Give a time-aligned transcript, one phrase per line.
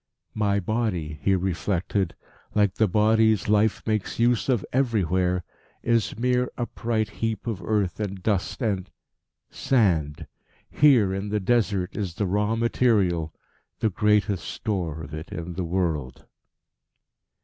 [0.33, 2.15] "My body," he reflected,
[2.55, 5.43] "like the bodies life makes use of everywhere,
[5.83, 8.89] is mere upright heap of earth and dust and
[9.51, 10.25] sand.
[10.71, 13.31] Here in the Desert is the raw material,
[13.77, 16.25] the greatest store of it in the world."